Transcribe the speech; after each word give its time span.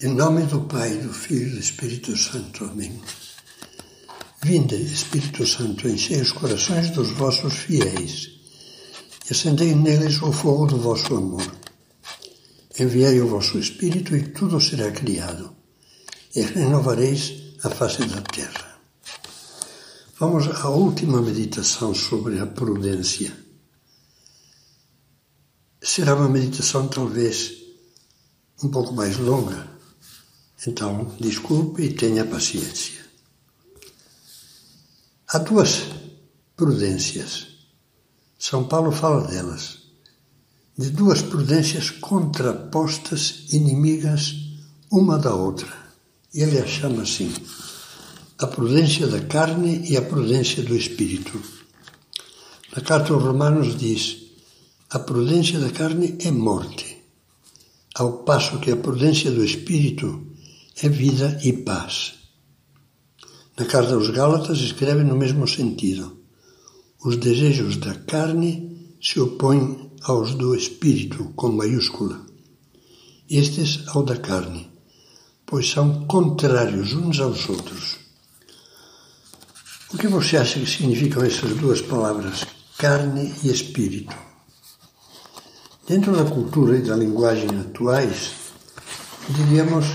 Em 0.00 0.14
nome 0.14 0.44
do 0.44 0.60
Pai, 0.60 0.96
do 0.98 1.12
Filho 1.12 1.48
e 1.48 1.50
do 1.54 1.58
Espírito 1.58 2.16
Santo. 2.16 2.66
Amém. 2.66 3.02
Vinde, 4.44 4.76
Espírito 4.76 5.44
Santo, 5.44 5.88
enchei 5.88 6.20
os 6.20 6.30
corações 6.30 6.90
dos 6.90 7.10
vossos 7.10 7.52
fiéis 7.54 8.30
e 9.28 9.32
acendei 9.32 9.74
neles 9.74 10.22
o 10.22 10.30
fogo 10.30 10.66
do 10.66 10.78
vosso 10.78 11.16
amor. 11.16 11.52
Enviai 12.78 13.20
o 13.20 13.26
vosso 13.26 13.58
Espírito 13.58 14.14
e 14.14 14.28
tudo 14.28 14.60
será 14.60 14.88
criado, 14.92 15.52
e 16.32 16.42
renovareis 16.42 17.56
a 17.64 17.68
face 17.68 18.04
da 18.06 18.20
terra. 18.20 18.78
Vamos 20.16 20.46
à 20.46 20.68
última 20.68 21.20
meditação 21.20 21.92
sobre 21.92 22.38
a 22.38 22.46
prudência. 22.46 23.36
Será 25.82 26.14
uma 26.14 26.28
meditação 26.28 26.86
talvez 26.86 27.52
um 28.62 28.68
pouco 28.68 28.92
mais 28.92 29.16
longa, 29.16 29.77
então, 30.66 31.14
desculpe 31.20 31.82
e 31.82 31.92
tenha 31.92 32.24
paciência. 32.24 32.98
Há 35.28 35.38
duas 35.38 35.84
prudências. 36.56 37.46
São 38.38 38.64
Paulo 38.64 38.90
fala 38.90 39.26
delas. 39.26 39.78
De 40.76 40.90
duas 40.90 41.22
prudências 41.22 41.90
contrapostas, 41.90 43.44
inimigas 43.50 44.34
uma 44.90 45.18
da 45.18 45.34
outra. 45.34 45.72
Ele 46.34 46.58
a 46.58 46.66
chama 46.66 47.02
assim: 47.02 47.32
a 48.38 48.46
prudência 48.46 49.06
da 49.06 49.20
carne 49.20 49.88
e 49.88 49.96
a 49.96 50.02
prudência 50.02 50.62
do 50.62 50.76
espírito. 50.76 51.40
Na 52.74 52.82
carta 52.82 53.12
aos 53.12 53.22
Romanos 53.22 53.76
diz: 53.76 54.16
a 54.90 54.98
prudência 54.98 55.58
da 55.58 55.70
carne 55.70 56.16
é 56.20 56.30
morte, 56.30 57.02
ao 57.94 58.24
passo 58.24 58.58
que 58.60 58.70
a 58.70 58.76
prudência 58.76 59.30
do 59.30 59.44
espírito 59.44 60.27
é 60.80 60.88
vida 60.88 61.38
e 61.42 61.52
paz. 61.52 62.14
Na 63.58 63.64
carta 63.64 63.94
aos 63.94 64.10
Gálatas 64.10 64.58
escreve 64.58 65.02
no 65.02 65.16
mesmo 65.16 65.46
sentido. 65.48 66.16
Os 67.04 67.16
desejos 67.16 67.76
da 67.76 67.94
carne 67.94 68.96
se 69.02 69.18
opõem 69.18 69.90
aos 70.02 70.34
do 70.34 70.54
espírito, 70.54 71.32
com 71.34 71.50
maiúscula. 71.50 72.24
Estes 73.28 73.88
ao 73.88 74.04
da 74.04 74.16
carne, 74.16 74.70
pois 75.44 75.68
são 75.68 76.06
contrários 76.06 76.92
uns 76.92 77.18
aos 77.18 77.48
outros. 77.48 77.96
O 79.92 79.98
que 79.98 80.06
você 80.06 80.36
acha 80.36 80.60
que 80.60 80.66
significam 80.66 81.24
essas 81.24 81.54
duas 81.56 81.80
palavras, 81.80 82.46
carne 82.76 83.34
e 83.42 83.50
espírito? 83.50 84.14
Dentro 85.88 86.14
da 86.14 86.30
cultura 86.30 86.76
e 86.76 86.82
da 86.82 86.94
linguagem 86.94 87.48
atuais, 87.58 88.32
diríamos 89.30 89.86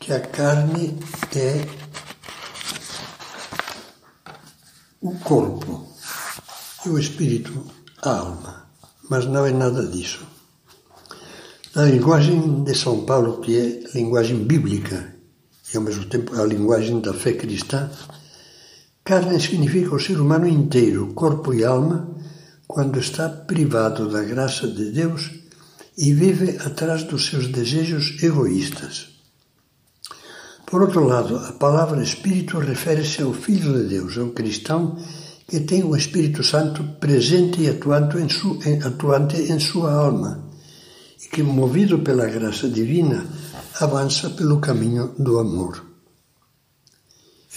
que 0.00 0.14
a 0.14 0.20
carne 0.20 0.98
é 1.36 1.66
o 5.02 5.14
corpo 5.18 5.86
e 6.86 6.88
o 6.88 6.98
espírito 6.98 7.66
a 8.02 8.16
alma, 8.16 8.70
mas 9.10 9.26
não 9.26 9.44
é 9.44 9.52
nada 9.52 9.86
disso. 9.86 10.26
Na 11.74 11.84
linguagem 11.84 12.64
de 12.64 12.74
São 12.74 13.04
Paulo, 13.04 13.42
que 13.42 13.56
é 13.56 13.94
linguagem 13.94 14.42
bíblica 14.42 15.14
e 15.72 15.76
ao 15.76 15.82
mesmo 15.82 16.06
tempo 16.06 16.34
a 16.34 16.46
linguagem 16.46 17.00
da 17.00 17.12
fé 17.12 17.34
cristã, 17.34 17.90
carne 19.04 19.38
significa 19.38 19.94
o 19.94 20.00
ser 20.00 20.18
humano 20.18 20.48
inteiro, 20.48 21.12
corpo 21.12 21.52
e 21.52 21.62
alma, 21.62 22.08
quando 22.66 22.98
está 22.98 23.28
privado 23.28 24.08
da 24.10 24.24
graça 24.24 24.66
de 24.66 24.90
Deus 24.92 25.30
e 25.98 26.14
vive 26.14 26.56
atrás 26.64 27.04
dos 27.04 27.26
seus 27.26 27.48
desejos 27.48 28.22
egoístas. 28.22 29.19
Por 30.70 30.82
outro 30.82 31.04
lado, 31.04 31.36
a 31.36 31.52
palavra 31.52 32.00
Espírito 32.00 32.60
refere-se 32.60 33.22
ao 33.22 33.32
Filho 33.32 33.72
de 33.76 33.88
Deus, 33.88 34.16
ao 34.16 34.28
cristão 34.28 34.96
que 35.48 35.58
tem 35.58 35.82
o 35.82 35.96
Espírito 35.96 36.44
Santo 36.44 36.84
presente 37.00 37.62
e 37.62 37.68
atuante 37.68 38.18
em, 38.18 38.28
su, 38.28 38.56
atuante 38.86 39.36
em 39.36 39.58
sua 39.58 39.92
alma 39.92 40.48
e 41.20 41.26
que, 41.26 41.42
movido 41.42 41.98
pela 41.98 42.26
graça 42.26 42.68
divina, 42.68 43.26
avança 43.80 44.30
pelo 44.30 44.60
caminho 44.60 45.12
do 45.18 45.40
amor. 45.40 45.84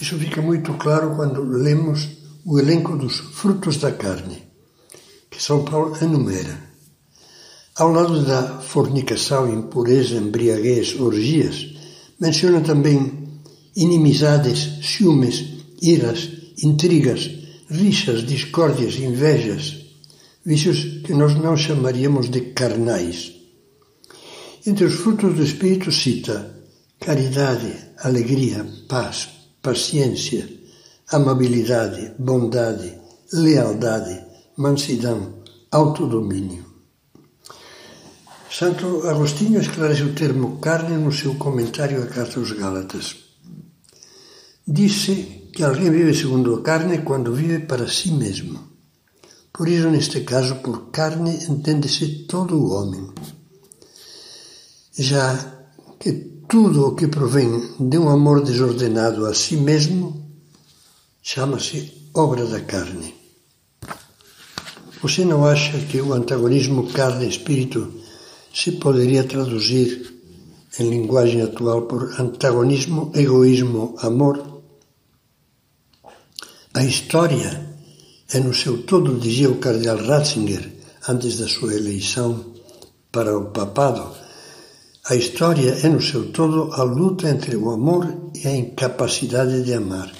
Isso 0.00 0.18
fica 0.18 0.42
muito 0.42 0.74
claro 0.74 1.14
quando 1.14 1.40
lemos 1.44 2.08
o 2.44 2.58
elenco 2.58 2.96
dos 2.96 3.18
frutos 3.18 3.76
da 3.76 3.92
carne, 3.92 4.42
que 5.30 5.40
São 5.40 5.64
Paulo 5.64 5.96
enumera. 6.02 6.58
Ao 7.76 7.92
lado 7.92 8.24
da 8.24 8.58
fornicação, 8.58 9.48
impureza, 9.48 10.16
embriaguez, 10.16 10.98
orgias, 10.98 11.74
Menciona 12.20 12.60
também 12.60 13.24
inimizades, 13.76 14.78
ciúmes, 14.82 15.44
iras, 15.82 16.30
intrigas, 16.62 17.30
rixas, 17.68 18.24
discórdias, 18.24 18.96
invejas, 18.96 19.84
vícios 20.44 21.02
que 21.04 21.12
nós 21.12 21.34
não 21.34 21.56
chamaríamos 21.56 22.30
de 22.30 22.40
carnais. 22.52 23.32
Entre 24.66 24.84
os 24.84 24.94
frutos 24.94 25.34
do 25.34 25.42
Espírito 25.42 25.90
cita 25.90 26.54
caridade, 27.00 27.70
alegria, 27.98 28.66
paz, 28.88 29.28
paciência, 29.60 30.48
amabilidade, 31.12 32.14
bondade, 32.18 32.94
lealdade, 33.32 34.24
mansidão, 34.56 35.42
autodomínio. 35.70 36.63
Santo 38.58 39.08
Agostinho 39.08 39.60
esclarece 39.60 40.04
o 40.04 40.14
termo 40.14 40.58
carne 40.60 40.96
no 40.96 41.10
seu 41.10 41.34
comentário 41.34 42.00
à 42.00 42.06
Carta 42.06 42.38
aos 42.38 42.52
Gálatas. 42.52 43.16
Disse 44.64 45.50
que 45.52 45.64
alguém 45.64 45.90
vive 45.90 46.14
segundo 46.14 46.54
a 46.54 46.62
carne 46.62 46.98
quando 46.98 47.34
vive 47.34 47.66
para 47.66 47.88
si 47.88 48.12
mesmo. 48.12 48.60
Por 49.52 49.66
isso, 49.66 49.90
neste 49.90 50.20
caso, 50.20 50.54
por 50.62 50.92
carne 50.92 51.32
entende-se 51.50 52.26
todo 52.28 52.54
o 52.56 52.70
homem. 52.70 53.12
Já 54.96 55.26
que 55.98 56.12
tudo 56.48 56.86
o 56.86 56.94
que 56.94 57.08
provém 57.08 57.50
de 57.80 57.98
um 57.98 58.08
amor 58.08 58.44
desordenado 58.44 59.26
a 59.26 59.34
si 59.34 59.56
mesmo 59.56 60.30
chama-se 61.20 62.08
obra 62.14 62.46
da 62.46 62.60
carne. 62.60 63.16
Você 65.02 65.24
não 65.24 65.44
acha 65.44 65.76
que 65.80 66.00
o 66.00 66.12
antagonismo 66.12 66.92
carne-espírito 66.92 68.03
se 68.54 68.70
poderia 68.72 69.24
traduzir 69.24 70.14
em 70.78 70.88
linguagem 70.88 71.42
atual 71.42 71.82
por 71.82 72.20
antagonismo, 72.20 73.10
egoísmo, 73.14 73.96
amor. 73.98 74.62
A 76.72 76.84
história 76.84 77.68
é 78.32 78.38
no 78.38 78.54
seu 78.54 78.82
todo, 78.84 79.18
dizia 79.18 79.50
o 79.50 79.58
cardeal 79.58 79.98
Ratzinger 79.98 80.72
antes 81.08 81.38
da 81.38 81.48
sua 81.48 81.74
eleição 81.74 82.54
para 83.10 83.36
o 83.36 83.46
papado, 83.50 84.16
a 85.06 85.14
história 85.14 85.70
é 85.82 85.88
no 85.88 86.00
seu 86.00 86.32
todo 86.32 86.72
a 86.72 86.82
luta 86.82 87.28
entre 87.28 87.56
o 87.56 87.70
amor 87.70 88.30
e 88.34 88.48
a 88.48 88.56
incapacidade 88.56 89.62
de 89.62 89.74
amar, 89.74 90.10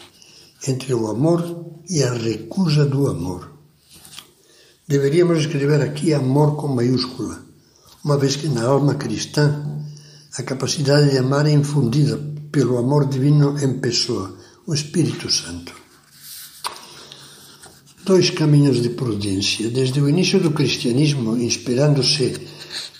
entre 0.68 0.92
o 0.92 1.06
amor 1.06 1.40
e 1.88 2.02
a 2.02 2.12
recusa 2.12 2.84
do 2.84 3.08
amor. 3.08 3.50
Deveríamos 4.86 5.38
escrever 5.38 5.80
aqui 5.80 6.12
amor 6.12 6.56
com 6.56 6.68
maiúscula 6.68 7.43
uma 8.04 8.18
vez 8.18 8.36
que 8.36 8.48
na 8.48 8.64
alma 8.64 8.96
cristã 8.96 9.64
a 10.36 10.42
capacidade 10.42 11.10
de 11.10 11.18
amar 11.18 11.46
é 11.46 11.52
infundida 11.52 12.20
pelo 12.52 12.76
amor 12.76 13.08
divino 13.08 13.58
em 13.58 13.78
pessoa, 13.78 14.36
o 14.66 14.74
Espírito 14.74 15.30
Santo. 15.30 15.72
Dois 18.04 18.28
caminhos 18.28 18.82
de 18.82 18.90
prudência. 18.90 19.70
Desde 19.70 20.00
o 20.00 20.08
início 20.08 20.38
do 20.38 20.50
cristianismo, 20.50 21.36
inspirando-se 21.38 22.36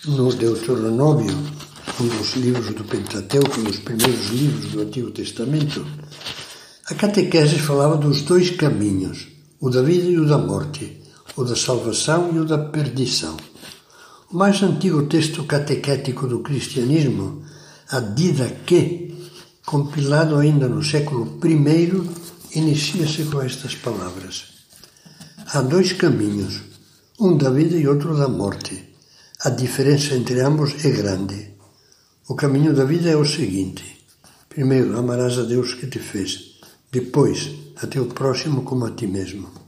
no 0.06 0.32
Deuteronômio, 0.32 1.36
um 2.00 2.06
dos 2.06 2.34
livros 2.36 2.74
do 2.74 2.84
Pentateuco, 2.84 3.60
um 3.60 3.64
dos 3.64 3.80
primeiros 3.80 4.30
livros 4.30 4.72
do 4.72 4.80
Antigo 4.80 5.10
Testamento, 5.10 5.86
a 6.86 6.94
catequese 6.94 7.58
falava 7.58 7.98
dos 7.98 8.22
dois 8.22 8.50
caminhos, 8.50 9.28
o 9.60 9.68
da 9.68 9.82
vida 9.82 10.08
e 10.08 10.18
o 10.18 10.26
da 10.26 10.38
morte, 10.38 11.02
o 11.36 11.44
da 11.44 11.54
salvação 11.54 12.30
e 12.34 12.38
o 12.38 12.44
da 12.46 12.56
perdição. 12.58 13.36
O 14.30 14.36
mais 14.36 14.62
antigo 14.62 15.06
texto 15.06 15.44
catequético 15.44 16.26
do 16.26 16.40
cristianismo, 16.40 17.42
a 17.90 18.00
Didaquê, 18.00 19.14
compilado 19.64 20.36
ainda 20.36 20.68
no 20.68 20.82
século 20.82 21.38
I, 21.44 22.58
inicia-se 22.58 23.24
com 23.24 23.40
estas 23.42 23.74
palavras: 23.74 24.54
Há 25.46 25.60
dois 25.60 25.92
caminhos, 25.92 26.62
um 27.20 27.36
da 27.36 27.50
vida 27.50 27.76
e 27.76 27.86
outro 27.86 28.16
da 28.16 28.28
morte. 28.28 28.94
A 29.40 29.50
diferença 29.50 30.14
entre 30.14 30.40
ambos 30.40 30.84
é 30.84 30.90
grande. 30.90 31.54
O 32.26 32.34
caminho 32.34 32.74
da 32.74 32.84
vida 32.84 33.10
é 33.10 33.16
o 33.16 33.26
seguinte: 33.26 34.06
primeiro, 34.48 34.98
amarás 34.98 35.38
a 35.38 35.42
Deus 35.42 35.74
que 35.74 35.86
te 35.86 35.98
fez, 35.98 36.60
depois, 36.90 37.50
a 37.76 37.86
teu 37.86 38.06
próximo 38.06 38.62
como 38.62 38.86
a 38.86 38.90
ti 38.92 39.06
mesmo. 39.06 39.63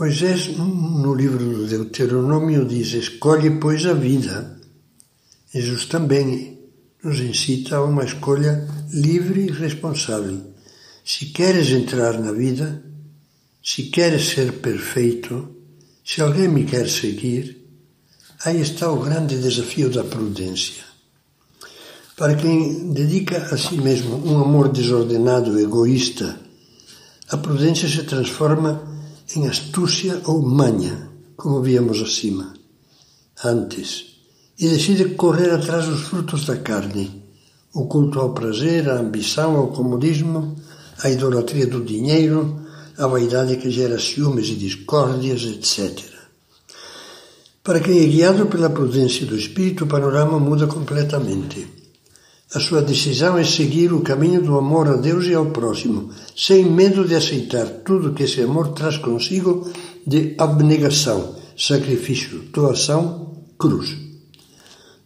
Moisés, 0.00 0.56
no 0.56 1.14
livro 1.14 1.44
do 1.44 1.66
Deuteronômio, 1.66 2.64
diz: 2.64 2.94
Escolhe, 2.94 3.50
pois, 3.60 3.84
a 3.84 3.92
vida. 3.92 4.58
Jesus 5.52 5.84
também 5.84 6.58
nos 7.04 7.20
incita 7.20 7.76
a 7.76 7.84
uma 7.84 8.02
escolha 8.02 8.66
livre 8.90 9.48
e 9.48 9.52
responsável. 9.52 10.54
Se 11.04 11.26
queres 11.26 11.68
entrar 11.68 12.18
na 12.18 12.32
vida, 12.32 12.82
se 13.62 13.90
queres 13.90 14.30
ser 14.30 14.54
perfeito, 14.60 15.54
se 16.02 16.22
alguém 16.22 16.48
me 16.48 16.64
quer 16.64 16.88
seguir, 16.88 17.68
aí 18.46 18.58
está 18.58 18.90
o 18.90 19.02
grande 19.02 19.38
desafio 19.38 19.90
da 19.90 20.02
prudência. 20.02 20.82
Para 22.16 22.36
quem 22.36 22.90
dedica 22.94 23.36
a 23.36 23.56
si 23.58 23.74
mesmo 23.74 24.16
um 24.26 24.40
amor 24.42 24.70
desordenado, 24.70 25.60
egoísta, 25.60 26.40
a 27.28 27.36
prudência 27.36 27.86
se 27.86 28.02
transforma 28.04 28.89
em 29.36 29.46
astúcia 29.46 30.20
ou 30.24 30.42
manha, 30.42 31.08
como 31.36 31.62
víamos 31.62 32.00
acima, 32.02 32.52
antes, 33.44 34.06
e 34.58 34.68
decide 34.68 35.14
correr 35.14 35.50
atrás 35.50 35.86
dos 35.86 36.02
frutos 36.02 36.44
da 36.44 36.56
carne, 36.56 37.22
o 37.72 37.86
culto 37.86 38.18
ao 38.18 38.34
prazer, 38.34 38.88
à 38.90 38.98
ambição, 38.98 39.56
ao 39.56 39.68
comodismo, 39.68 40.56
à 41.02 41.08
idolatria 41.08 41.66
do 41.66 41.84
dinheiro, 41.84 42.60
à 42.98 43.06
vaidade 43.06 43.56
que 43.56 43.70
gera 43.70 43.98
ciúmes 43.98 44.48
e 44.48 44.56
discórdias, 44.56 45.42
etc. 45.44 46.04
Para 47.62 47.80
quem 47.80 48.02
é 48.02 48.06
guiado 48.06 48.46
pela 48.46 48.68
prudência 48.68 49.24
do 49.24 49.36
Espírito, 49.36 49.84
o 49.84 49.86
panorama 49.86 50.38
muda 50.38 50.66
completamente. 50.66 51.79
A 52.52 52.58
sua 52.58 52.82
decisão 52.82 53.38
é 53.38 53.44
seguir 53.44 53.92
o 53.92 54.00
caminho 54.00 54.42
do 54.42 54.58
amor 54.58 54.88
a 54.88 54.96
Deus 54.96 55.26
e 55.26 55.34
ao 55.34 55.46
próximo, 55.46 56.10
sem 56.34 56.64
medo 56.64 57.06
de 57.06 57.14
aceitar 57.14 57.66
tudo 57.84 58.12
que 58.12 58.24
esse 58.24 58.42
amor 58.42 58.72
traz 58.72 58.96
consigo 58.96 59.70
de 60.04 60.34
abnegação, 60.36 61.36
sacrifício, 61.56 62.40
doação, 62.52 63.44
cruz. 63.56 63.96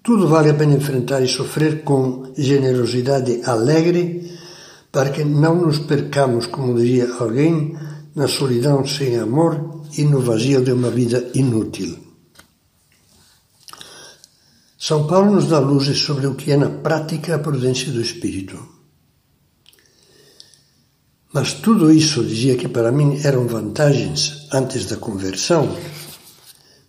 Tudo 0.02 0.26
vale 0.26 0.48
a 0.48 0.54
pena 0.54 0.74
enfrentar 0.74 1.22
e 1.22 1.28
sofrer 1.28 1.82
com 1.82 2.32
generosidade 2.34 3.42
alegre, 3.44 4.32
para 4.90 5.10
que 5.10 5.22
não 5.22 5.66
nos 5.66 5.80
percamos, 5.80 6.46
como 6.46 6.78
diria 6.78 7.12
alguém, 7.18 7.76
na 8.14 8.26
solidão 8.26 8.86
sem 8.86 9.18
amor 9.18 9.82
e 9.98 10.04
no 10.04 10.20
vazio 10.20 10.64
de 10.64 10.72
uma 10.72 10.88
vida 10.88 11.30
inútil. 11.34 12.03
São 14.86 15.06
Paulo 15.06 15.36
nos 15.36 15.48
dá 15.48 15.58
luzes 15.58 15.98
sobre 15.98 16.26
o 16.26 16.34
que 16.34 16.52
é 16.52 16.58
na 16.58 16.68
prática 16.68 17.34
a 17.34 17.38
prudência 17.38 17.90
do 17.90 18.02
espírito. 18.02 18.58
Mas 21.32 21.54
tudo 21.54 21.90
isso, 21.90 22.22
dizia 22.22 22.54
que 22.54 22.68
para 22.68 22.92
mim 22.92 23.18
eram 23.24 23.46
vantagens 23.46 24.46
antes 24.52 24.84
da 24.84 24.98
conversão, 24.98 25.74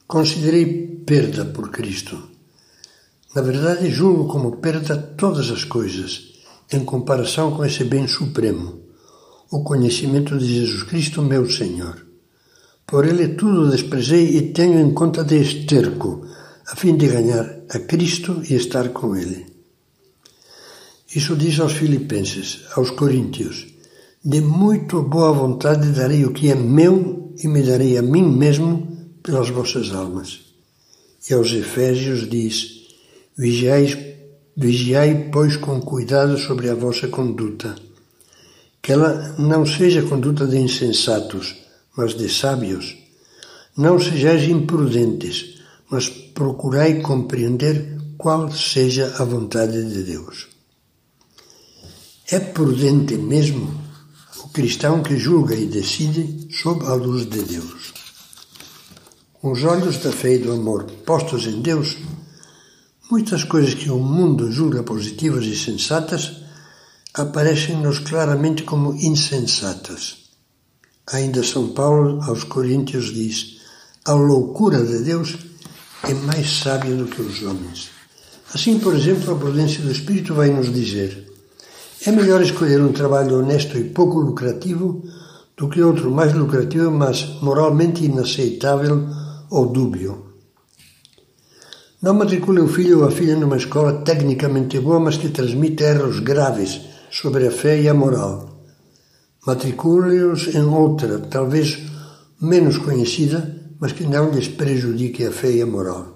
considerei 0.06 0.66
perda 1.06 1.46
por 1.46 1.70
Cristo. 1.70 2.22
Na 3.34 3.42
verdade, 3.42 3.90
julgo 3.90 4.28
como 4.28 4.58
perda 4.58 4.98
todas 4.98 5.50
as 5.50 5.64
coisas, 5.64 6.34
em 6.74 6.84
comparação 6.84 7.52
com 7.52 7.64
esse 7.64 7.86
bem 7.86 8.08
supremo, 8.08 8.82
o 9.50 9.64
conhecimento 9.64 10.38
de 10.38 10.54
Jesus 10.54 10.84
Cristo, 10.84 11.22
meu 11.22 11.50
Senhor. 11.50 12.06
Por 12.86 13.06
ele 13.06 13.30
tudo 13.30 13.72
desprezei 13.72 14.36
e 14.36 14.52
tenho 14.52 14.82
em 14.82 14.94
conta 14.94 15.24
de 15.24 15.38
esterco, 15.38 16.35
a 16.68 16.76
fim 16.76 16.98
de 16.98 17.08
ganhar 17.08 17.60
a 17.70 17.80
Cristo 17.80 18.42
e 18.50 18.56
estar 18.56 18.90
com 18.90 19.16
Ele. 19.16 19.46
Isso 21.16 21.36
diz 21.36 21.60
aos 21.60 21.74
Filipenses, 21.74 22.66
aos 22.76 22.90
Coríntios: 22.90 23.68
De 24.24 24.42
muito 24.42 25.04
boa 25.04 25.32
vontade 25.32 25.92
darei 25.92 26.26
o 26.26 26.34
que 26.34 26.50
é 26.50 26.56
meu 26.56 27.34
e 27.44 27.48
me 27.48 27.62
darei 27.62 27.98
a 27.98 28.02
mim 28.02 28.24
mesmo 28.24 29.18
pelas 29.22 29.50
vossas 29.50 29.92
almas. 29.92 30.42
E 31.30 31.34
aos 31.34 31.52
Efésios 31.52 32.28
diz: 32.30 32.88
Vigiai, 33.38 34.18
vigiai, 34.58 35.30
pois, 35.32 35.58
com 35.58 35.80
cuidado 35.82 36.38
sobre 36.38 36.70
a 36.70 36.76
vossa 36.76 37.08
conduta, 37.08 37.76
que 38.82 38.92
ela 38.92 39.36
não 39.38 39.66
seja 39.66 40.02
conduta 40.02 40.48
de 40.48 40.58
insensatos, 40.58 41.56
mas 41.96 42.16
de 42.16 42.28
sábios. 42.28 42.98
Não 43.78 44.00
sejais 44.00 44.44
imprudentes, 44.50 45.55
mas 45.90 46.10
procurai 46.10 47.02
compreender 47.02 47.98
qual 48.18 48.52
seja 48.52 49.16
a 49.20 49.24
vontade 49.24 49.84
de 49.84 50.04
Deus. 50.04 50.48
É 52.32 52.40
prudente 52.40 53.16
mesmo 53.16 53.72
o 54.44 54.50
cristão 54.50 55.04
que 55.04 55.18
julga 55.18 55.56
e 55.56 55.68
decide 55.68 56.48
sob 56.52 56.86
a 56.86 56.94
luz 56.94 57.30
de 57.30 57.42
Deus. 57.44 57.94
Com 59.34 59.52
os 59.52 59.64
olhos 59.64 59.98
da 59.98 60.12
fé 60.12 60.36
e 60.36 60.40
do 60.40 60.52
amor 60.52 60.86
postos 61.06 61.46
em 61.46 61.62
Deus, 61.62 61.98
muitas 63.12 63.44
coisas 63.44 63.76
que 63.76 63.92
o 63.92 64.00
mundo 64.00 64.52
julga 64.52 64.82
positivas 64.82 65.46
e 65.46 65.56
sensatas 65.56 66.42
aparecem-nos 67.14 68.00
claramente 68.00 68.64
como 68.64 68.96
insensatas. 68.96 70.26
Ainda 71.14 71.44
São 71.44 71.70
Paulo 71.70 72.20
aos 72.24 72.44
Coríntios 72.44 73.14
diz: 73.14 73.62
a 74.04 74.14
loucura 74.14 74.84
de 74.84 75.04
Deus 75.04 75.38
é 76.08 76.14
mais 76.14 76.60
sábio 76.60 76.96
do 76.96 77.06
que 77.06 77.22
os 77.22 77.42
homens. 77.42 77.90
Assim, 78.54 78.78
por 78.78 78.96
exemplo, 78.96 79.34
a 79.34 79.38
prudência 79.38 79.82
do 79.82 79.92
Espírito 79.92 80.36
vai 80.36 80.50
nos 80.50 80.72
dizer: 80.72 81.28
é 82.06 82.12
melhor 82.12 82.42
escolher 82.42 82.80
um 82.82 82.92
trabalho 82.92 83.40
honesto 83.40 83.78
e 83.78 83.90
pouco 83.90 84.20
lucrativo 84.20 85.04
do 85.58 85.68
que 85.68 85.82
outro 85.82 86.12
mais 86.12 86.34
lucrativo, 86.34 86.92
mas 86.92 87.42
moralmente 87.42 88.06
inaceitável 88.06 89.08
ou 89.50 89.66
dúbio. 89.68 90.26
Não 92.02 92.14
matricule 92.14 92.62
o 92.62 92.68
filho 92.68 93.00
ou 93.00 93.08
a 93.08 93.12
filha 93.12 93.36
numa 93.36 93.58
escola 93.58 94.04
tecnicamente 94.04 94.80
boa, 94.80 95.00
mas 95.00 95.18
que 95.18 95.30
transmite 95.30 95.84
erros 95.84 96.20
graves 96.20 96.82
sobre 97.10 97.48
a 97.48 97.52
fé 97.52 97.82
e 97.82 97.90
a 97.90 97.94
moral. 97.96 98.62
Matricule-os 99.48 100.54
em 100.54 100.64
outra, 100.64 101.18
talvez 101.20 101.80
menos 102.40 102.78
conhecida, 102.78 103.65
mas 103.80 103.92
que 103.92 104.04
não 104.04 104.32
lhes 104.32 104.48
prejudique 104.48 105.24
a 105.24 105.32
fé 105.32 105.52
e 105.52 105.62
a 105.62 105.66
moral. 105.66 106.16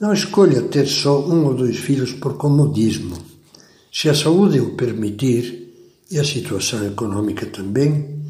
Não 0.00 0.12
escolha 0.12 0.62
ter 0.62 0.86
só 0.86 1.20
um 1.20 1.46
ou 1.46 1.54
dois 1.54 1.76
filhos 1.76 2.12
por 2.12 2.36
comodismo. 2.36 3.16
Se 3.92 4.08
a 4.08 4.14
saúde 4.14 4.60
o 4.60 4.74
permitir, 4.74 5.64
e 6.10 6.18
a 6.18 6.24
situação 6.24 6.86
econômica 6.86 7.46
também, 7.46 8.22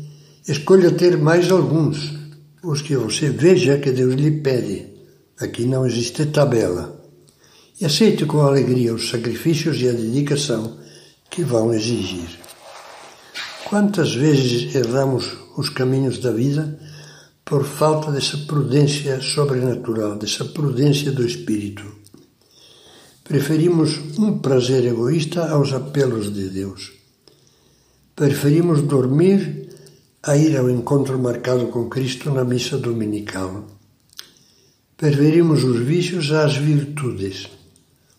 escolha 0.46 0.90
ter 0.92 1.18
mais 1.18 1.50
alguns, 1.50 2.14
os 2.62 2.80
que 2.80 2.96
você 2.96 3.30
veja 3.30 3.78
que 3.78 3.92
Deus 3.92 4.14
lhe 4.14 4.30
pede. 4.40 4.86
Aqui 5.38 5.64
não 5.66 5.86
existe 5.86 6.26
tabela. 6.26 7.02
E 7.80 7.84
aceite 7.84 8.24
com 8.24 8.40
alegria 8.40 8.94
os 8.94 9.10
sacrifícios 9.10 9.80
e 9.80 9.88
a 9.88 9.92
dedicação 9.92 10.78
que 11.28 11.42
vão 11.42 11.74
exigir. 11.74 12.38
Quantas 13.64 14.14
vezes 14.14 14.74
erramos 14.74 15.36
os 15.56 15.68
caminhos 15.68 16.18
da 16.18 16.30
vida 16.30 16.78
por 17.44 17.64
falta 17.64 18.10
dessa 18.10 18.38
prudência 18.38 19.20
sobrenatural, 19.20 20.16
dessa 20.16 20.44
prudência 20.44 21.12
do 21.12 21.26
espírito. 21.26 21.84
Preferimos 23.22 23.98
um 24.18 24.38
prazer 24.38 24.84
egoísta 24.86 25.50
aos 25.50 25.72
apelos 25.72 26.32
de 26.32 26.48
Deus. 26.48 26.92
Preferimos 28.16 28.82
dormir 28.82 29.68
a 30.22 30.36
ir 30.36 30.56
ao 30.56 30.70
encontro 30.70 31.18
marcado 31.18 31.66
com 31.68 31.88
Cristo 31.88 32.30
na 32.30 32.44
missa 32.44 32.78
dominical. 32.78 33.66
Preferimos 34.96 35.64
os 35.64 35.80
vícios 35.80 36.32
às 36.32 36.56
virtudes. 36.56 37.48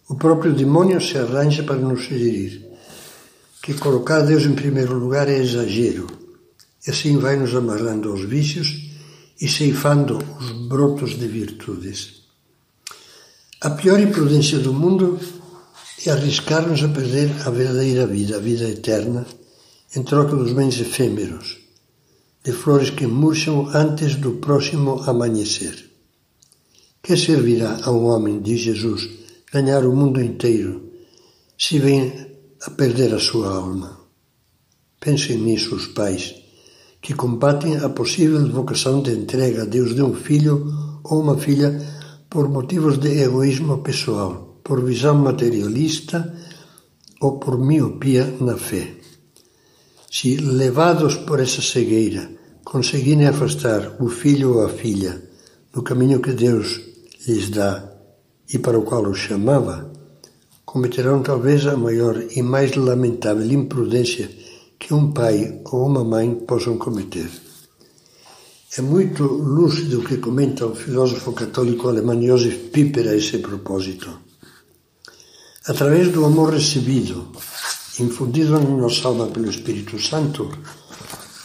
O 0.07 0.15
próprio 0.15 0.53
demônio 0.53 1.01
se 1.01 1.17
arranja 1.17 1.63
para 1.63 1.77
nos 1.77 2.05
sugerir 2.05 2.65
que 3.65 3.73
colocar 3.73 4.21
Deus 4.21 4.43
em 4.43 4.53
primeiro 4.53 4.93
lugar 4.93 5.27
é 5.27 5.39
exagero. 5.39 6.05
E 6.85 6.91
assim 6.91 7.17
vai 7.17 7.35
nos 7.35 7.55
amarrando 7.55 8.11
aos 8.11 8.21
vícios 8.21 8.94
e 9.39 9.47
ceifando 9.47 10.17
os 10.39 10.51
brotos 10.67 11.17
de 11.17 11.27
virtudes. 11.27 12.23
A 13.61 13.71
pior 13.71 13.99
imprudência 13.99 14.59
do 14.59 14.73
mundo 14.73 15.19
é 16.05 16.11
arriscar-nos 16.11 16.83
a 16.83 16.89
perder 16.89 17.29
a 17.45 17.49
verdadeira 17.49 18.05
vida, 18.05 18.37
a 18.37 18.39
vida 18.39 18.69
eterna, 18.69 19.25
em 19.95 20.03
troca 20.03 20.35
dos 20.35 20.53
bens 20.53 20.79
efêmeros, 20.79 21.57
de 22.43 22.51
flores 22.51 22.89
que 22.89 23.07
murcham 23.07 23.67
antes 23.73 24.15
do 24.15 24.33
próximo 24.33 25.01
amanhecer. 25.03 25.89
Que 27.01 27.17
servirá 27.17 27.79
a 27.83 27.91
um 27.91 28.05
homem, 28.05 28.41
diz 28.41 28.61
Jesus, 28.61 29.09
ganhar 29.51 29.85
o 29.85 29.95
mundo 29.95 30.21
inteiro, 30.21 30.91
se 31.57 31.79
vem 31.79 32.27
a 32.61 32.71
perder 32.71 33.13
a 33.13 33.19
sua 33.19 33.53
alma? 33.53 33.99
Pensem 34.99 35.37
nisso 35.37 35.75
os 35.75 35.87
pais 35.87 36.44
que 37.05 37.13
combatem 37.13 37.77
a 37.77 37.89
possível 37.89 38.41
vocação 38.49 39.03
de 39.03 39.11
entrega 39.11 39.61
a 39.61 39.65
Deus 39.65 39.93
de 39.93 40.01
um 40.01 40.15
filho 40.15 40.55
ou 41.03 41.21
uma 41.21 41.37
filha 41.37 41.69
por 42.27 42.49
motivos 42.49 42.97
de 42.97 43.21
egoísmo 43.21 43.77
pessoal, 43.83 44.59
por 44.63 44.83
visão 44.83 45.13
materialista 45.13 46.33
ou 47.21 47.37
por 47.37 47.63
miopia 47.63 48.25
na 48.41 48.57
fé. 48.57 48.95
Se, 50.09 50.37
levados 50.37 51.15
por 51.15 51.39
essa 51.39 51.61
cegueira, 51.61 52.27
conseguirem 52.63 53.27
afastar 53.27 53.97
o 54.01 54.09
filho 54.09 54.55
ou 54.55 54.65
a 54.65 54.69
filha 54.69 55.21
do 55.71 55.83
caminho 55.83 56.19
que 56.19 56.33
Deus 56.33 56.81
lhes 57.27 57.51
dá 57.51 57.87
e 58.51 58.57
para 58.57 58.79
o 58.79 58.81
qual 58.81 59.03
os 59.07 59.19
chamava, 59.19 59.91
cometerão 60.65 61.21
talvez 61.21 61.67
a 61.67 61.77
maior 61.77 62.19
e 62.35 62.41
mais 62.41 62.75
lamentável 62.75 63.45
imprudência 63.51 64.27
que 64.79 64.93
um 64.93 65.11
pai 65.11 65.61
ou 65.65 65.85
uma 65.87 66.03
mãe 66.03 66.35
possam 66.35 66.77
cometer. 66.77 67.29
É 68.77 68.81
muito 68.81 69.23
lúcido 69.23 69.99
o 69.99 70.03
que 70.03 70.17
comenta 70.17 70.65
o 70.65 70.75
filósofo 70.75 71.31
católico 71.31 71.87
alemão 71.87 72.21
Josef 72.21 72.57
Piper 72.71 73.07
a 73.07 73.15
esse 73.15 73.37
propósito. 73.37 74.09
Através 75.65 76.11
do 76.11 76.25
amor 76.25 76.53
recebido, 76.53 77.31
infundido 77.99 78.51
na 78.51 78.59
nossa 78.59 79.07
alma 79.07 79.27
pelo 79.27 79.49
Espírito 79.49 79.97
Santo, 79.97 80.51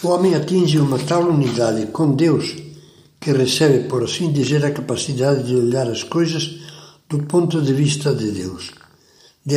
o 0.03 0.09
homem 0.09 0.35
atinge 0.35 0.79
uma 0.79 0.99
tal 0.99 1.29
unidade 1.29 1.87
com 1.87 2.17
Deus 2.17 2.57
que 3.21 3.33
recebe, 3.33 3.87
por 3.87 4.03
assim 4.03 4.33
dizer, 4.33 4.65
a 4.65 4.73
capacidade 4.73 5.45
de 5.45 5.55
olhar 5.55 5.89
as 5.89 6.03
coisas 6.03 6.59
do 7.09 7.19
ponto 7.25 7.61
de 7.61 7.73
vista 7.73 8.15
de 8.15 8.31
Deus, 8.33 8.73
de 9.45 9.57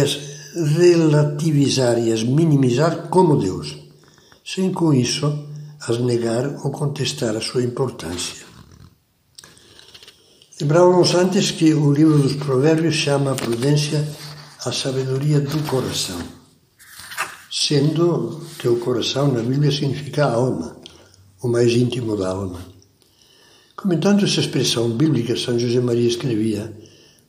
relativizar 0.55 1.97
e 1.99 2.11
as 2.11 2.23
minimizar 2.23 3.09
como 3.09 3.37
Deus, 3.37 3.75
sem 4.45 4.71
com 4.71 4.93
isso 4.93 5.47
as 5.87 5.97
negar 5.99 6.47
ou 6.63 6.71
contestar 6.71 7.35
a 7.35 7.41
sua 7.41 7.63
importância. 7.63 8.45
Lembrávamos 10.61 11.15
antes 11.15 11.51
que 11.51 11.73
o 11.73 11.91
livro 11.91 12.19
dos 12.19 12.35
Provérbios 12.35 12.95
chama 12.95 13.31
a 13.31 13.35
prudência 13.35 14.07
a 14.65 14.71
sabedoria 14.71 15.41
do 15.41 15.61
coração, 15.63 16.21
sendo 17.51 18.41
que 18.57 18.67
o 18.67 18.79
coração 18.79 19.29
na 19.29 19.41
Bíblia 19.41 19.71
significa 19.71 20.25
alma, 20.25 20.77
o 21.41 21.49
mais 21.49 21.73
íntimo 21.73 22.15
da 22.15 22.29
alma. 22.29 22.61
Comentando 23.75 24.23
essa 24.23 24.39
expressão 24.39 24.89
bíblica, 24.91 25.35
São 25.35 25.59
José 25.59 25.81
Maria 25.81 26.07
escrevia: 26.07 26.71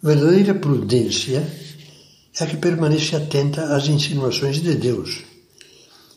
verdadeira 0.00 0.54
prudência 0.54 1.44
é 2.40 2.46
que 2.46 2.56
permanece 2.56 3.14
atenta 3.14 3.74
às 3.76 3.86
insinuações 3.88 4.60
de 4.60 4.74
Deus. 4.74 5.22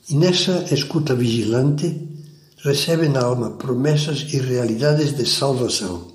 E 0.09 0.15
nessa 0.15 0.65
escuta 0.73 1.13
vigilante 1.13 2.07
recebe 2.63 3.07
na 3.07 3.21
alma 3.21 3.51
promessas 3.51 4.25
e 4.33 4.37
realidades 4.39 5.15
de 5.15 5.25
salvação. 5.25 6.07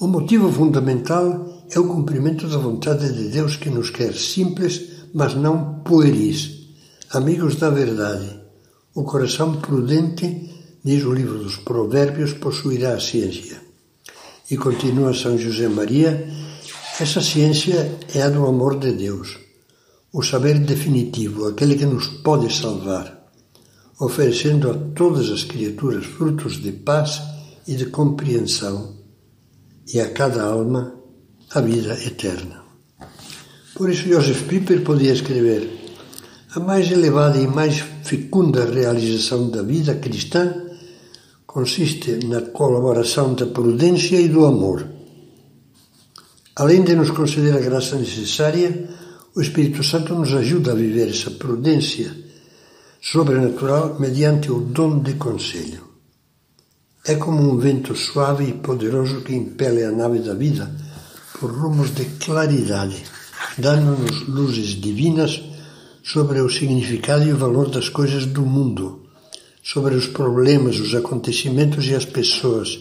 O 0.00 0.06
motivo 0.06 0.50
fundamental 0.52 1.64
é 1.70 1.78
o 1.78 1.86
cumprimento 1.86 2.48
da 2.48 2.56
vontade 2.56 3.12
de 3.12 3.28
Deus 3.28 3.56
que 3.56 3.70
nos 3.70 3.90
quer 3.90 4.14
simples, 4.14 4.82
mas 5.14 5.34
não 5.34 5.80
pueris, 5.84 6.68
amigos 7.10 7.56
da 7.56 7.70
verdade. 7.70 8.40
O 8.94 9.04
coração 9.04 9.56
prudente, 9.60 10.50
diz 10.84 11.04
o 11.04 11.12
livro 11.12 11.38
dos 11.38 11.56
Provérbios, 11.56 12.32
possuirá 12.32 12.94
a 12.94 13.00
ciência. 13.00 13.60
E 14.50 14.56
continua 14.56 15.14
São 15.14 15.36
José 15.36 15.68
Maria, 15.68 16.26
essa 17.00 17.20
ciência 17.20 17.96
é 18.12 18.22
a 18.22 18.28
do 18.28 18.44
amor 18.44 18.76
de 18.78 18.92
Deus, 18.92 19.38
o 20.12 20.20
saber 20.20 20.58
definitivo, 20.58 21.46
aquele 21.46 21.76
que 21.76 21.86
nos 21.86 22.08
pode 22.08 22.52
salvar, 22.52 23.30
oferecendo 24.00 24.68
a 24.68 24.74
todas 24.74 25.30
as 25.30 25.44
criaturas 25.44 26.04
frutos 26.04 26.60
de 26.60 26.72
paz 26.72 27.22
e 27.68 27.76
de 27.76 27.86
compreensão 27.86 28.96
e 29.94 30.00
a 30.00 30.10
cada 30.10 30.42
alma 30.42 30.94
a 31.54 31.60
vida 31.60 31.94
eterna. 32.04 32.64
Por 33.74 33.88
isso, 33.90 34.08
Joseph 34.08 34.48
Piper 34.48 34.82
podia 34.82 35.12
escrever: 35.12 35.70
a 36.56 36.58
mais 36.58 36.90
elevada 36.90 37.38
e 37.38 37.46
mais 37.46 37.78
fecunda 38.02 38.64
realização 38.64 39.50
da 39.50 39.62
vida 39.62 39.94
cristã 39.94 40.52
consiste 41.46 42.26
na 42.26 42.40
colaboração 42.40 43.34
da 43.34 43.46
prudência 43.46 44.20
e 44.20 44.28
do 44.28 44.44
amor. 44.44 44.97
Além 46.58 46.82
de 46.82 46.96
nos 46.96 47.12
conceder 47.12 47.54
a 47.54 47.60
graça 47.60 47.94
necessária, 47.94 48.90
o 49.32 49.40
Espírito 49.40 49.84
Santo 49.84 50.12
nos 50.12 50.34
ajuda 50.34 50.72
a 50.72 50.74
viver 50.74 51.08
essa 51.08 51.30
prudência 51.30 52.12
sobrenatural 53.00 53.96
mediante 54.00 54.50
o 54.50 54.58
dom 54.58 54.98
de 54.98 55.14
conselho. 55.14 55.86
É 57.06 57.14
como 57.14 57.48
um 57.48 57.56
vento 57.56 57.94
suave 57.94 58.48
e 58.48 58.54
poderoso 58.54 59.20
que 59.20 59.36
impele 59.36 59.84
a 59.84 59.92
nave 59.92 60.18
da 60.18 60.34
vida 60.34 60.68
por 61.38 61.52
rumos 61.52 61.94
de 61.94 62.04
claridade, 62.18 63.04
dando-nos 63.56 64.26
luzes 64.26 64.70
divinas 64.70 65.40
sobre 66.02 66.40
o 66.40 66.50
significado 66.50 67.24
e 67.24 67.32
o 67.32 67.38
valor 67.38 67.70
das 67.70 67.88
coisas 67.88 68.26
do 68.26 68.42
mundo, 68.42 69.06
sobre 69.62 69.94
os 69.94 70.08
problemas, 70.08 70.80
os 70.80 70.92
acontecimentos 70.92 71.86
e 71.86 71.94
as 71.94 72.04
pessoas, 72.04 72.80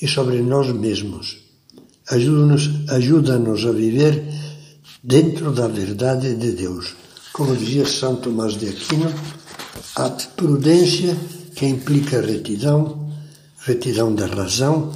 e 0.00 0.08
sobre 0.08 0.40
nós 0.40 0.72
mesmos. 0.72 1.51
Ajuda-nos 2.10 2.70
ajuda 2.88 3.36
a 3.36 3.72
viver 3.72 4.24
dentro 5.02 5.52
da 5.52 5.68
verdade 5.68 6.34
de 6.34 6.52
Deus. 6.52 6.94
Como 7.32 7.56
dizia 7.56 7.86
São 7.86 8.16
Tomás 8.16 8.54
de 8.58 8.68
Aquino, 8.68 9.12
a 9.96 10.10
prudência 10.10 11.16
que 11.54 11.66
implica 11.66 12.20
retidão 12.20 13.02
retidão 13.64 14.14
da 14.14 14.26
razão, 14.26 14.92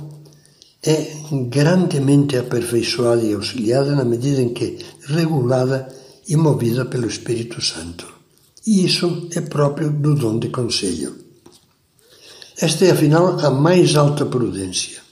é 0.82 1.12
grandemente 1.48 2.36
aperfeiçoada 2.36 3.22
e 3.22 3.34
auxiliada 3.34 3.94
na 3.94 4.04
medida 4.04 4.40
em 4.40 4.52
que 4.52 4.78
regulada 5.06 5.88
e 6.28 6.36
movida 6.36 6.84
pelo 6.84 7.06
Espírito 7.06 7.60
Santo. 7.60 8.06
E 8.66 8.84
isso 8.84 9.28
é 9.34 9.40
próprio 9.40 9.90
do 9.90 10.14
dom 10.14 10.38
de 10.38 10.48
conselho. 10.48 11.16
Esta 12.58 12.86
é, 12.86 12.90
afinal, 12.90 13.38
a 13.40 13.50
mais 13.50 13.94
alta 13.94 14.25
prudência. 14.26 15.05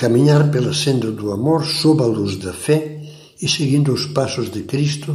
Caminhar 0.00 0.50
pela 0.50 0.72
senda 0.72 1.12
do 1.12 1.30
amor 1.30 1.66
sob 1.66 2.02
a 2.02 2.06
luz 2.06 2.38
da 2.38 2.54
fé 2.54 3.02
e 3.38 3.46
seguindo 3.46 3.92
os 3.92 4.06
passos 4.06 4.50
de 4.50 4.62
Cristo 4.62 5.14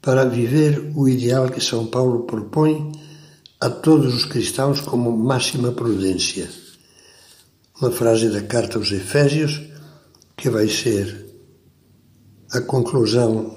para 0.00 0.24
viver 0.24 0.92
o 0.94 1.08
ideal 1.08 1.48
que 1.50 1.60
São 1.60 1.86
Paulo 1.86 2.20
propõe 2.20 2.92
a 3.60 3.68
todos 3.68 4.14
os 4.14 4.24
cristãos 4.24 4.80
como 4.80 5.10
máxima 5.10 5.72
prudência. 5.72 6.48
Uma 7.80 7.90
frase 7.90 8.28
da 8.28 8.42
carta 8.42 8.78
aos 8.78 8.92
Efésios 8.92 9.60
que 10.36 10.48
vai 10.48 10.68
ser 10.68 11.26
a 12.52 12.60
conclusão 12.60 13.52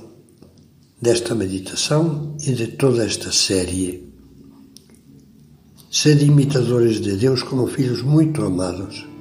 desta 1.00 1.36
meditação 1.36 2.36
e 2.44 2.54
de 2.54 2.70
toda 2.70 3.06
esta 3.06 3.32
série. 3.32 4.12
Sede 5.92 6.26
imitadores 6.26 7.00
de 7.00 7.16
Deus 7.18 7.44
como 7.44 7.68
filhos 7.68 8.02
muito 8.02 8.44
amados 8.44 9.14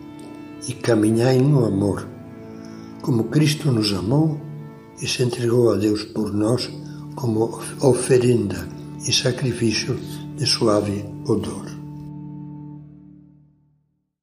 e 0.68 0.72
caminhai 0.72 1.38
no 1.38 1.64
amor, 1.64 2.06
como 3.02 3.24
Cristo 3.24 3.70
nos 3.70 3.92
amou 3.92 4.40
e 5.00 5.06
se 5.06 5.22
entregou 5.22 5.72
a 5.72 5.76
Deus 5.76 6.04
por 6.04 6.32
nós 6.32 6.70
como 7.14 7.60
oferenda 7.80 8.68
e 9.06 9.12
sacrifício 9.12 9.98
de 10.36 10.46
suave 10.46 11.04
odor. 11.26 11.73